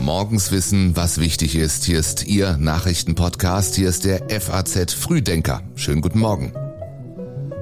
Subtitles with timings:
[0.00, 1.84] Morgens wissen, was wichtig ist.
[1.84, 3.74] Hier ist Ihr Nachrichtenpodcast.
[3.74, 5.62] Hier ist der FAZ Frühdenker.
[5.74, 6.52] Schönen guten Morgen.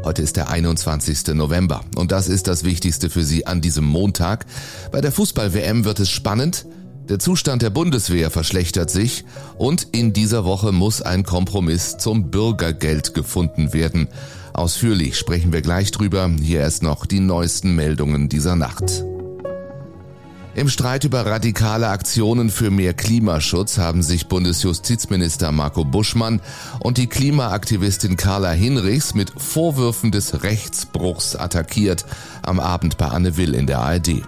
[0.05, 1.35] Heute ist der 21.
[1.35, 4.47] November und das ist das Wichtigste für Sie an diesem Montag.
[4.93, 6.67] Bei der Fußball-WM wird es spannend.
[7.09, 9.25] Der Zustand der Bundeswehr verschlechtert sich
[9.57, 14.09] und in dieser Woche muss ein Kompromiss zum Bürgergeld gefunden werden.
[14.53, 16.31] Ausführlich sprechen wir gleich drüber.
[16.41, 19.05] Hier erst noch die neuesten Meldungen dieser Nacht.
[20.59, 26.41] Im Streit über radikale Aktionen für mehr Klimaschutz haben sich Bundesjustizminister Marco Buschmann
[26.81, 32.07] und die Klimaaktivistin Carla Hinrichs mit Vorwürfen des Rechtsbruchs attackiert
[32.43, 34.25] am Abend bei Anne Will in der ARD.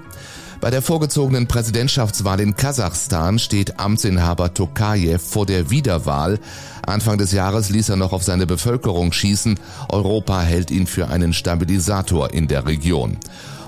[0.60, 6.38] Bei der vorgezogenen Präsidentschaftswahl in Kasachstan steht Amtsinhaber Tokajew vor der Wiederwahl.
[6.86, 9.58] Anfang des Jahres ließ er noch auf seine Bevölkerung schießen.
[9.88, 13.16] Europa hält ihn für einen Stabilisator in der Region.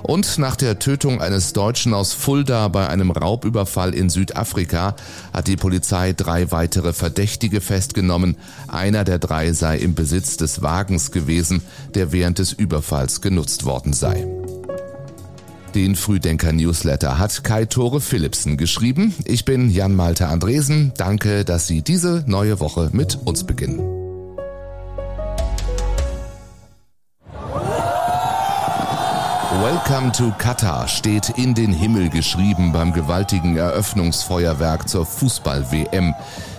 [0.02, 4.94] Und nach der Tötung eines Deutschen aus Fulda bei einem Raubüberfall in Südafrika
[5.32, 8.36] hat die Polizei drei weitere Verdächtige festgenommen.
[8.68, 11.62] Einer der drei sei im Besitz des Wagens gewesen,
[11.94, 14.41] der während des Überfalls genutzt worden sei.
[15.74, 19.14] Den Frühdenker Newsletter hat Kai Tore Philipsen geschrieben.
[19.24, 20.92] Ich bin Jan Malte Andresen.
[20.98, 23.78] Danke, dass Sie diese neue Woche mit uns beginnen.
[29.62, 36.14] Welcome to Qatar steht in den Himmel geschrieben beim gewaltigen Eröffnungsfeuerwerk zur Fußball-WM.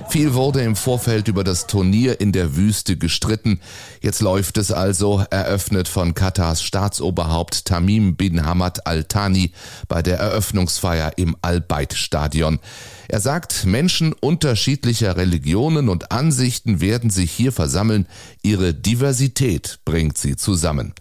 [0.09, 3.59] Viel wurde im Vorfeld über das Turnier in der Wüste gestritten.
[4.01, 9.51] Jetzt läuft es also, eröffnet von Katars Staatsoberhaupt Tamim bin Hamad Al Thani
[9.87, 12.59] bei der Eröffnungsfeier im Al-Bait-Stadion.
[13.07, 18.07] Er sagt, Menschen unterschiedlicher Religionen und Ansichten werden sich hier versammeln.
[18.41, 20.93] Ihre Diversität bringt sie zusammen.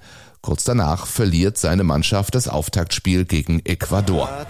[0.42, 4.28] Kurz danach verliert seine Mannschaft das Auftaktspiel gegen Ecuador.
[4.28, 4.44] Uh,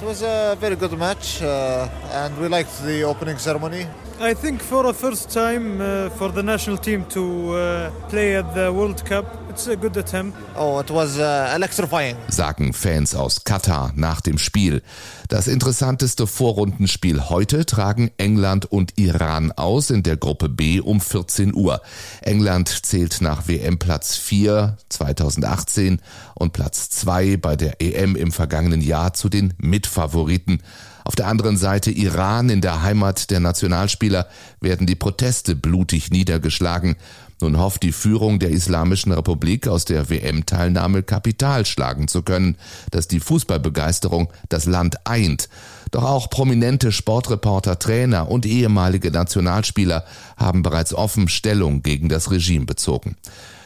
[4.25, 8.55] I think for the first time uh, for the national team to uh, play at
[8.55, 10.39] the World Cup, it's a good attempt.
[10.55, 12.15] Oh, it was uh, electrifying.
[12.29, 14.83] Sagen Fans aus Katar nach dem Spiel.
[15.27, 21.53] Das interessanteste Vorrundenspiel heute tragen England und Iran aus in der Gruppe B um 14
[21.53, 21.81] Uhr.
[22.21, 26.01] England zählt nach WM Platz 4 2018
[26.37, 30.63] und Platz 2 bei der EM im vergangenen Jahr zu den Mitfavoriten.
[31.05, 34.27] Auf der anderen Seite Iran in der Heimat der Nationalspieler
[34.61, 36.97] werden die Proteste blutig niedergeschlagen.
[37.41, 42.57] Nun hofft die Führung der Islamischen Republik aus der WM-Teilnahme Kapital schlagen zu können,
[42.93, 45.49] dass die Fußballbegeisterung das Land eint.
[45.91, 50.05] Doch auch prominente Sportreporter, Trainer und ehemalige Nationalspieler
[50.37, 53.17] haben bereits offen Stellung gegen das Regime bezogen.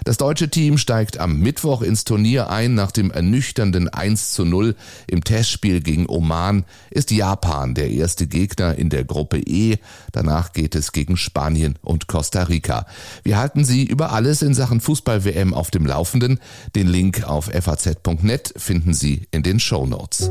[0.06, 2.74] Das deutsche Team steigt am Mittwoch ins Turnier ein.
[2.74, 4.76] Nach dem ernüchternden 1 zu 0
[5.08, 9.78] im Testspiel gegen Oman ist Japan der erste Gegner in der Gruppe E.
[10.12, 12.86] Danach geht es gegen Spanien und Costa Rica.
[13.24, 16.38] Wir halten Sie über alles in Sachen Fußball-WM auf dem Laufenden.
[16.76, 20.30] Den Link auf faz.net finden Sie in den Show Notes.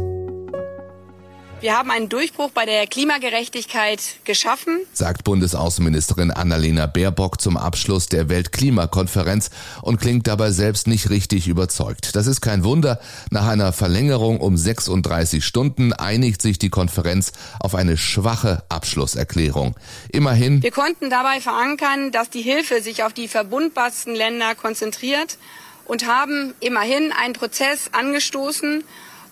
[1.65, 8.29] Wir haben einen Durchbruch bei der Klimagerechtigkeit geschaffen, sagt Bundesaußenministerin Annalena Baerbock zum Abschluss der
[8.29, 9.49] Weltklimakonferenz
[9.81, 12.15] und klingt dabei selbst nicht richtig überzeugt.
[12.15, 12.99] Das ist kein Wunder.
[13.31, 19.75] Nach einer Verlängerung um 36 Stunden einigt sich die Konferenz auf eine schwache Abschlusserklärung.
[20.09, 20.61] Immerhin.
[20.61, 25.39] Wir konnten dabei verankern, dass die Hilfe sich auf die verbundbarsten Länder konzentriert
[25.85, 28.83] und haben immerhin einen Prozess angestoßen,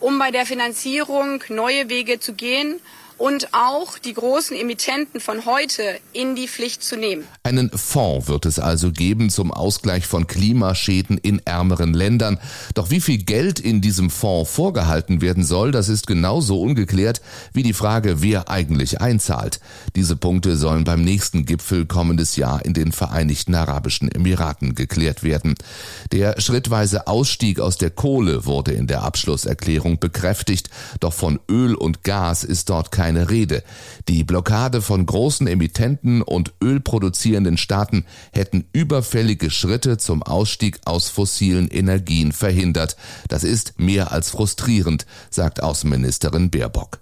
[0.03, 2.81] um bei der Finanzierung neue Wege zu gehen
[3.17, 7.25] und auch die großen Emittenten von heute in die Pflicht zu nehmen.
[7.43, 12.39] Einen Fonds wird es also geben zum Ausgleich von Klimaschäden in ärmeren Ländern.
[12.73, 17.21] Doch wie viel Geld in diesem Fonds vorgehalten werden soll, das ist genauso ungeklärt
[17.53, 19.59] wie die Frage, wer eigentlich einzahlt.
[19.95, 25.55] Diese Punkte sollen beim nächsten Gipfel kommendes Jahr in den Vereinigten Arabischen Emiraten geklärt werden.
[26.11, 30.69] Der schrittweise Ausstieg aus der Kohle wurde in der Abschlusserklärung bekräftigt,
[30.99, 33.63] doch von Öl und Gas ist dort kein keine Rede.
[34.07, 41.67] Die Blockade von großen Emittenten und ölproduzierenden Staaten hätten überfällige Schritte zum Ausstieg aus fossilen
[41.67, 42.95] Energien verhindert.
[43.27, 47.01] Das ist mehr als frustrierend, sagt Außenministerin Baerbock.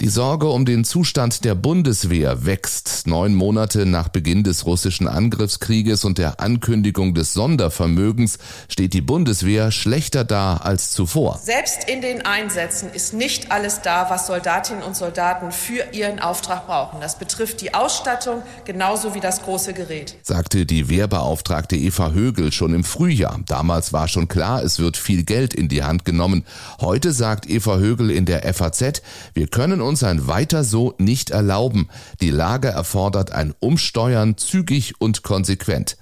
[0.00, 3.06] Die Sorge um den Zustand der Bundeswehr wächst.
[3.06, 8.38] Neun Monate nach Beginn des russischen Angriffskrieges und der Ankündigung des Sondervermögens
[8.70, 11.38] steht die Bundeswehr schlechter da als zuvor.
[11.44, 16.66] Selbst in den Einsätzen ist nicht alles da, was Soldatinnen und Soldaten für ihren Auftrag
[16.66, 17.02] brauchen.
[17.02, 20.16] Das betrifft die Ausstattung genauso wie das große Gerät.
[20.22, 23.38] Sagte die Wehrbeauftragte Eva Högel schon im Frühjahr.
[23.44, 26.46] Damals war schon klar, es wird viel Geld in die Hand genommen.
[26.80, 29.02] Heute sagt Eva Högel in der FAZ,
[29.34, 31.88] wir können uns ein Weiter so nicht erlauben.
[32.20, 35.96] Die Lage erfordert ein Umsteuern zügig und konsequent.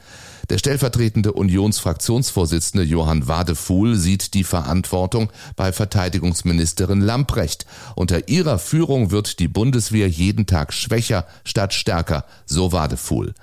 [0.51, 7.67] Der stellvertretende Unionsfraktionsvorsitzende Johann Wadefuhl sieht die Verantwortung bei Verteidigungsministerin Lamprecht.
[7.97, 13.35] Unter ihrer Führung wird die Bundeswehr jeden Tag schwächer statt stärker, so Wadefuhl.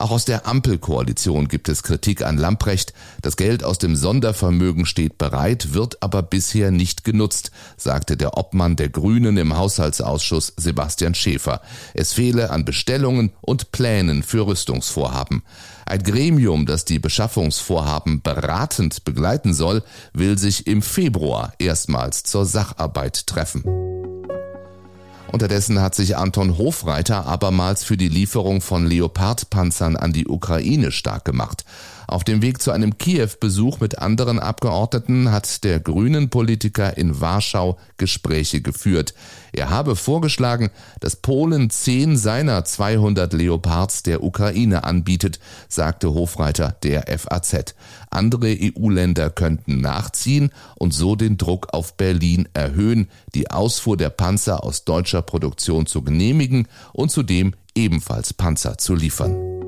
[0.00, 2.94] Auch aus der Ampelkoalition gibt es Kritik an Lamprecht.
[3.20, 8.76] Das Geld aus dem Sondervermögen steht bereit, wird aber bisher nicht genutzt, sagte der Obmann
[8.76, 11.60] der Grünen im Haushaltsausschuss Sebastian Schäfer.
[11.92, 15.42] Es fehle an Bestellungen und Plänen für Rüstungsvorhaben.
[15.84, 19.82] Ein Gremium, das die Beschaffungsvorhaben beratend begleiten soll,
[20.14, 23.79] will sich im Februar erstmals zur Sacharbeit treffen.
[25.32, 31.24] Unterdessen hat sich Anton Hofreiter abermals für die Lieferung von Leopardpanzern an die Ukraine stark
[31.24, 31.64] gemacht.
[32.10, 38.60] Auf dem Weg zu einem Kiew-Besuch mit anderen Abgeordneten hat der Grünen-Politiker in Warschau Gespräche
[38.60, 39.14] geführt.
[39.52, 47.04] Er habe vorgeschlagen, dass Polen zehn seiner 200 Leopards der Ukraine anbietet, sagte Hofreiter der
[47.16, 47.76] FAZ.
[48.10, 54.64] Andere EU-Länder könnten nachziehen und so den Druck auf Berlin erhöhen, die Ausfuhr der Panzer
[54.64, 59.59] aus deutscher Produktion zu genehmigen und zudem ebenfalls Panzer zu liefern.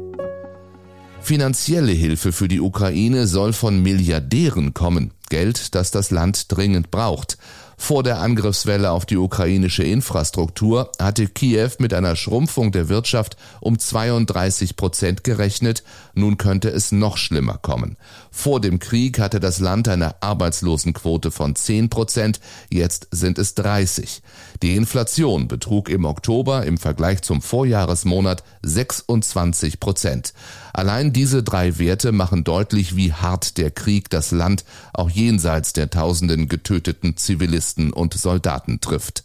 [1.23, 7.39] Finanzielle Hilfe für die Ukraine soll von Milliardären kommen, Geld, das das Land dringend braucht.
[7.85, 13.77] Vor der Angriffswelle auf die ukrainische Infrastruktur hatte Kiew mit einer Schrumpfung der Wirtschaft um
[13.77, 15.83] 32 Prozent gerechnet.
[16.15, 17.97] Nun könnte es noch schlimmer kommen.
[18.31, 22.39] Vor dem Krieg hatte das Land eine Arbeitslosenquote von 10 Prozent.
[22.71, 24.23] Jetzt sind es 30.
[24.63, 30.35] Die Inflation betrug im Oktober im Vergleich zum Vorjahresmonat 26 Prozent.
[30.73, 34.65] Allein diese drei Werte machen deutlich, wie hart der Krieg das Land
[34.95, 39.25] auch jenseits der tausenden getöteten Zivilisten und Soldaten trifft.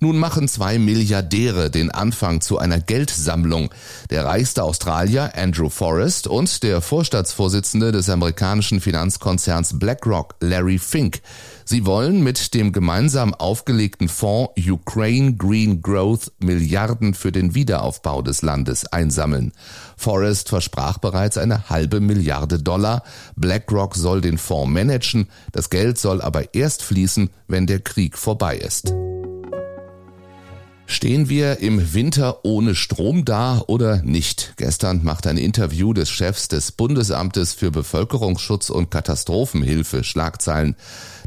[0.00, 3.70] Nun machen zwei Milliardäre den Anfang zu einer Geldsammlung.
[4.10, 11.20] Der reichste Australier Andrew Forrest und der Vorstandsvorsitzende des amerikanischen Finanzkonzerns BlackRock Larry Fink.
[11.66, 18.42] Sie wollen mit dem gemeinsam aufgelegten Fonds Ukraine Green Growth Milliarden für den Wiederaufbau des
[18.42, 19.52] Landes einsammeln.
[19.96, 23.02] Forrest versprach bereits eine halbe Milliarde Dollar.
[23.36, 25.28] BlackRock soll den Fonds managen.
[25.52, 28.92] Das Geld soll aber erst fließen, wenn der Krieg vorbei ist.
[30.86, 34.52] Stehen wir im Winter ohne Strom da oder nicht?
[34.56, 40.76] Gestern macht ein Interview des Chefs des Bundesamtes für Bevölkerungsschutz und Katastrophenhilfe Schlagzeilen.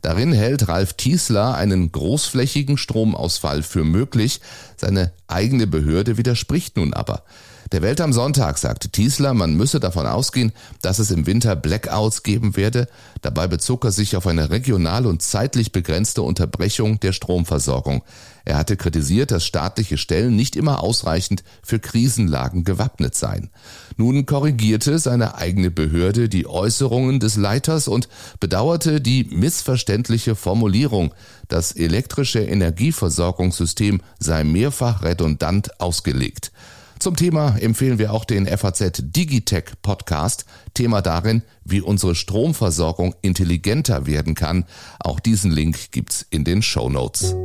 [0.04, 4.42] Darin hält Ralf Tiesler einen großflächigen Stromausfall für möglich.
[4.78, 7.24] Seine eigene Behörde widerspricht nun aber.
[7.74, 12.24] Der Welt am Sonntag sagte Tiesler, man müsse davon ausgehen, dass es im Winter Blackouts
[12.24, 12.88] geben werde.
[13.22, 18.04] Dabei bezog er sich auf eine regional und zeitlich begrenzte Unterbrechung der Stromversorgung.
[18.46, 23.50] Er hatte kritisiert, dass staatliche Stellen nicht immer ausreichend für Krisenlagen gewappnet seien.
[23.98, 28.08] Nun korrigierte seine eigene Behörde die Äußerungen des Leiters und
[28.40, 31.14] bedauerte die missverständliche Formulierung,
[31.50, 36.54] das elektrische Energieversorgungssystem sei mehrfach redundant ausgelegt.
[37.00, 40.46] Zum Thema empfehlen wir auch den FAZ Digitech Podcast.
[40.74, 44.66] Thema darin, wie unsere Stromversorgung intelligenter werden kann.
[45.00, 47.36] Auch diesen Link gibt's in den Show Notes.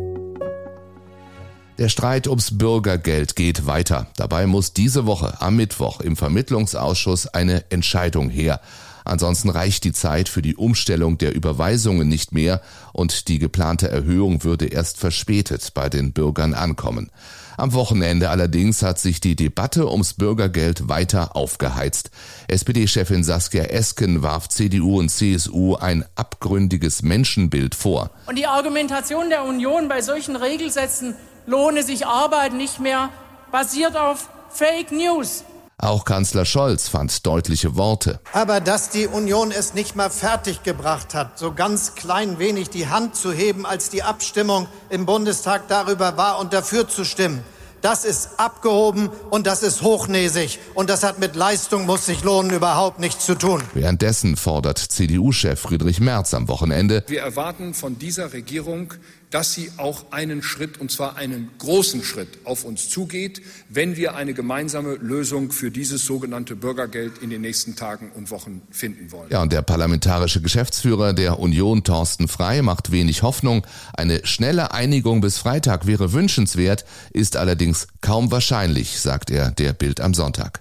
[1.79, 4.07] Der Streit ums Bürgergeld geht weiter.
[4.17, 8.61] Dabei muss diese Woche am Mittwoch im Vermittlungsausschuss eine Entscheidung her.
[9.05, 12.61] Ansonsten reicht die Zeit für die Umstellung der Überweisungen nicht mehr
[12.93, 17.11] und die geplante Erhöhung würde erst verspätet bei den Bürgern ankommen.
[17.57, 22.11] Am Wochenende allerdings hat sich die Debatte ums Bürgergeld weiter aufgeheizt.
[22.49, 28.11] SPD-Chefin Saskia Esken warf CDU und CSU ein abgründiges Menschenbild vor.
[28.27, 31.15] Und die Argumentation der Union bei solchen Regelsätzen
[31.47, 33.11] lohne sich Arbeit nicht mehr,
[33.51, 35.45] basiert auf Fake News.
[35.79, 38.21] Auch Kanzler Scholz fand deutliche Worte.
[38.33, 43.17] Aber dass die Union es nicht mal fertiggebracht hat, so ganz klein wenig die Hand
[43.17, 47.43] zu heben, als die Abstimmung im Bundestag darüber war und dafür zu stimmen,
[47.83, 50.59] das ist abgehoben und das ist hochnäsig.
[50.75, 53.63] Und das hat mit Leistung, muss sich lohnen, überhaupt nichts zu tun.
[53.75, 58.95] Währenddessen fordert CDU-Chef Friedrich Merz am Wochenende, wir erwarten von dieser Regierung
[59.33, 64.15] dass sie auch einen Schritt, und zwar einen großen Schritt, auf uns zugeht, wenn wir
[64.15, 69.31] eine gemeinsame Lösung für dieses sogenannte Bürgergeld in den nächsten Tagen und Wochen finden wollen.
[69.31, 73.67] Ja, und der parlamentarische Geschäftsführer der Union, Thorsten Frei, macht wenig Hoffnung.
[73.95, 80.01] Eine schnelle Einigung bis Freitag wäre wünschenswert, ist allerdings kaum wahrscheinlich, sagt er der Bild
[80.01, 80.61] am Sonntag.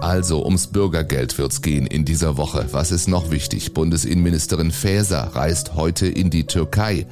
[0.00, 2.66] Also ums Bürgergeld wird's gehen in dieser Woche.
[2.72, 3.74] Was ist noch wichtig?
[3.74, 7.06] Bundesinnenministerin Faeser reist heute in die Türkei.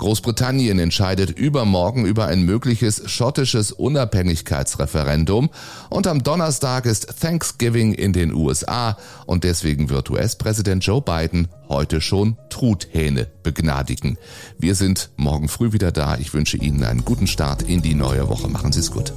[0.00, 5.50] Großbritannien entscheidet übermorgen über ein mögliches schottisches Unabhängigkeitsreferendum
[5.90, 12.00] und am Donnerstag ist Thanksgiving in den USA und deswegen wird US-Präsident Joe Biden heute
[12.00, 14.16] schon Truthähne begnadigen.
[14.58, 16.16] Wir sind morgen früh wieder da.
[16.16, 18.48] Ich wünsche Ihnen einen guten Start in die neue Woche.
[18.48, 19.12] Machen Sie es gut.